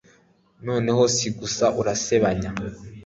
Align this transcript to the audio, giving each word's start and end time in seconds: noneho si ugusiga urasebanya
noneho 0.65 1.01
si 1.15 1.25
ugusiga 1.31 1.67
urasebanya 1.79 2.49